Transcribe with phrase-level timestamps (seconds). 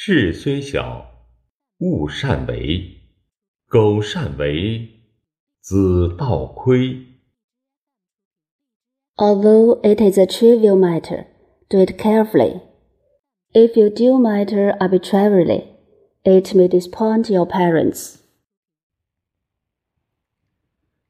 [0.00, 1.26] 事虽小，
[1.78, 3.00] 勿擅为。
[3.66, 4.88] 苟擅为，
[5.58, 7.04] 子道亏。
[9.16, 11.26] Although it is a trivial matter,
[11.68, 12.60] do it carefully.
[13.52, 15.64] If you do matter arbitrarily,
[16.22, 18.20] it may disappoint your parents.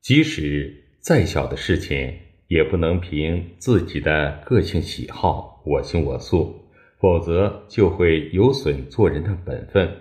[0.00, 2.18] 即使再小的事情，
[2.48, 6.58] 也不能凭自己的个性喜好我行我素。
[7.02, 9.92] 否则就会有损做人的本分，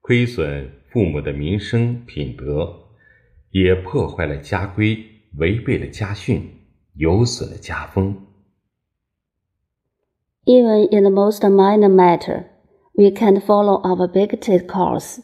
[0.00, 2.76] 亏损父母的名声品德，
[3.50, 5.04] 也破坏了家规，
[5.36, 6.48] 违背了家训，
[6.94, 8.16] 有损了家风。
[10.44, 12.44] Even in the most minor matter,
[12.94, 15.18] we can't follow our bigoted course.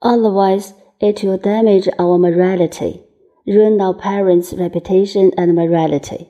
[0.00, 3.02] Otherwise, it will damage our morality,
[3.46, 6.26] ruin our parents' reputation and morality,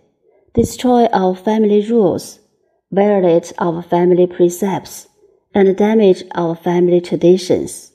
[0.53, 2.42] destroy our family rules
[2.93, 5.07] violate our family precepts
[5.55, 7.89] and damage our family traditions.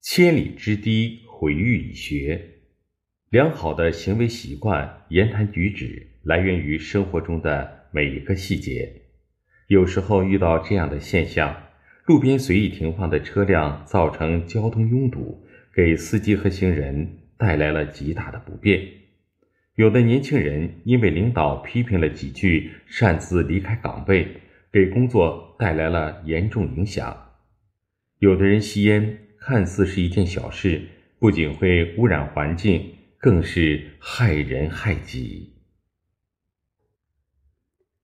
[0.00, 2.58] 千里之堤，毁誉以学。
[3.28, 9.02] 良好的行为习惯、言谈举止来源于生活中的每一个细节。
[9.66, 11.64] 有时候遇到这样的现象：
[12.06, 18.99] 路边随意停放的车辆造成交通拥堵，给司机和行人带来了极大的不便。
[19.80, 24.28] 有的年轻人因为领导批评了几句，擅自离开岗位，
[24.70, 27.16] 给工作带来了严重影响。
[28.18, 30.82] 有的人吸烟，看似是一件小事，
[31.18, 35.54] 不仅会污染环境，更是害人害己。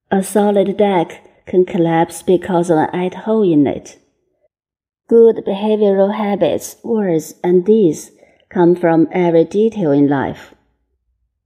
[0.09, 1.11] A solid deck
[1.45, 3.99] can collapse because of an a t h o l e in it.
[5.07, 8.09] Good behavioral habits, words, and deeds
[8.49, 10.56] come from every detail in life.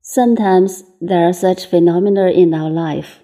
[0.03, 3.21] Sometimes there are such phenomena in our life.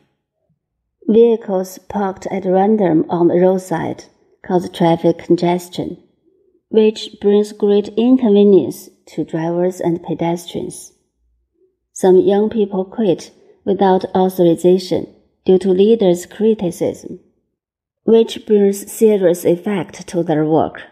[1.08, 4.04] Vehicles parked at random on the roadside
[4.44, 5.96] cause traffic congestion,
[6.68, 10.92] which brings great inconvenience to drivers and pedestrians.
[11.92, 13.32] Some young people quit
[13.64, 15.06] without authorization
[15.46, 17.20] due to leaders' criticism,
[18.04, 20.82] which brings serious effect to their work.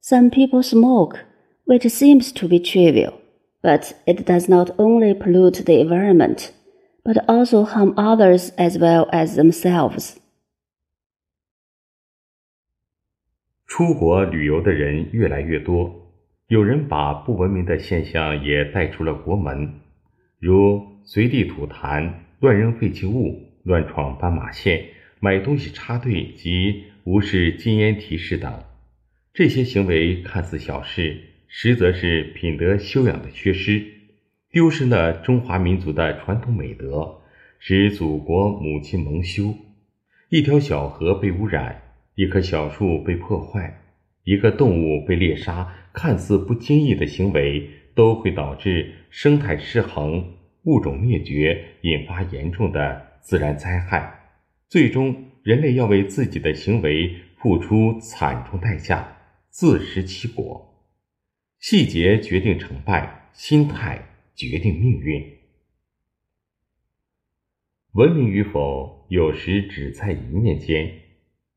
[0.00, 1.20] Some people smoke,
[1.64, 3.21] which seems to be trivial
[3.62, 6.50] but it does not only pollute the environment,
[7.04, 10.16] but also harm others as well as themselves.
[13.66, 16.12] 出国旅游的人越来越多，
[16.48, 19.80] 有人把不文明的现象也带出了国门，
[20.38, 24.84] 如随地吐痰、乱扔废弃物、乱闯斑马线、
[25.20, 28.62] 买东西插队及无视禁烟提示等。
[29.32, 31.31] 这些行为看似小事。
[31.54, 33.84] 实则是品德修养的缺失，
[34.50, 37.20] 丢失了中华民族的传统美德，
[37.58, 39.54] 使祖国母亲蒙羞。
[40.30, 41.82] 一条小河被污染，
[42.14, 43.82] 一棵小树被破坏，
[44.24, 50.24] 一个动物被猎杀，看似不经意的行为，都会导致生态失衡、
[50.62, 54.10] 物种灭绝，引发严重的自然灾害。
[54.70, 59.06] 最终，人类要为自己的行为付出惨重代价，
[59.50, 60.70] 自食其果。
[61.62, 65.24] 细节决定成败，心态决定命运。
[67.92, 70.92] 文明与否，有时只在一念间。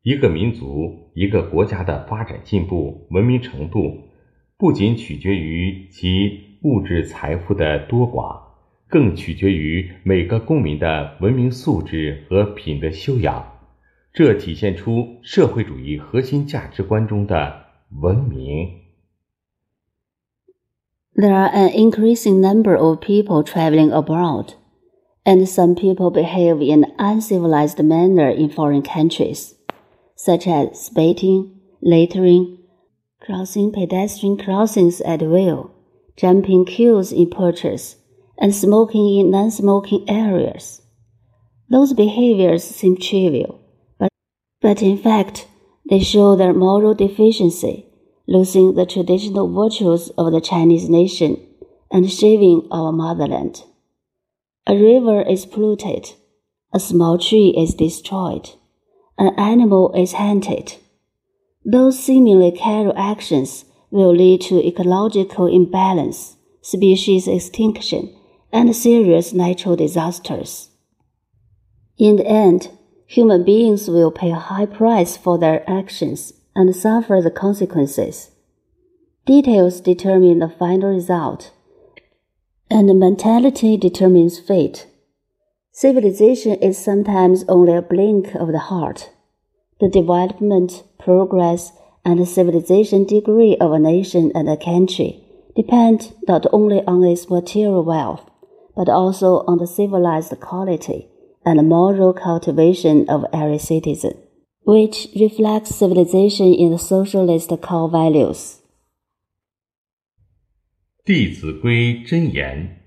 [0.03, 4.11] 一个民族、一个国家的发展进步、文明程度，
[4.59, 8.39] 不仅取决于其物质财富的多寡，
[8.87, 13.57] 更取决于每个公民的文明素质和品德修养。
[14.13, 18.84] 这体现出社会主义核心价值观中的文明。
[21.17, 24.55] There are an increasing number of people traveling abroad,
[25.25, 29.55] and some people behave in uncivilized manner in foreign countries,
[30.17, 32.57] such as spitting, littering,
[33.21, 35.71] crossing pedestrian crossings at will,
[36.17, 37.95] jumping queues in purchase,
[38.37, 40.81] and smoking in non-smoking areas.
[41.69, 43.61] Those behaviors seem trivial,
[43.97, 44.09] but,
[44.61, 45.47] but in fact,
[45.89, 47.85] they show their moral deficiency
[48.27, 51.37] losing the traditional virtues of the Chinese nation
[51.91, 53.63] and shaving our motherland.
[54.67, 56.13] A river is polluted,
[56.73, 58.49] a small tree is destroyed,
[59.17, 60.75] an animal is hunted.
[61.63, 68.15] Those seemingly casual actions will lead to ecological imbalance, species extinction,
[68.51, 70.69] and serious natural disasters.
[71.97, 72.71] In the end,
[73.05, 78.31] human beings will pay a high price for their actions and suffer the consequences.
[79.25, 81.51] Details determine the final result,
[82.69, 84.87] and mentality determines fate.
[85.71, 89.11] Civilization is sometimes only a blink of the heart.
[89.81, 91.73] The development, progress,
[92.05, 95.21] and civilization degree of a nation and a country
[95.55, 98.29] depend not only on its material wealth,
[98.75, 101.07] but also on the civilized quality
[101.45, 104.17] and moral cultivation of every citizen,
[104.64, 108.56] which reflects civilization in the socialist core values.
[111.04, 112.82] 弟子规真言：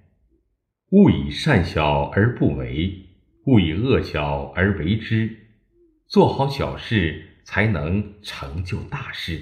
[0.92, 3.10] 勿以善小而不为，
[3.46, 5.30] 勿以恶小而为之。
[6.08, 9.42] 做好小事，才能成就大事。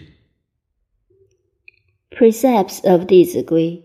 [2.09, 3.83] Precepts of 弟子规：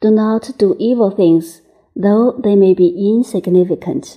[0.00, 1.60] Do not do evil things,
[1.94, 4.16] though they may be insignificant.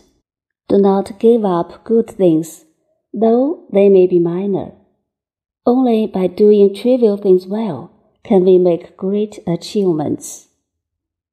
[0.68, 2.62] Do not give up good things,
[3.14, 4.72] though they may be minor.
[5.64, 7.90] Only by doing trivial things well
[8.25, 10.49] can we make great achievements.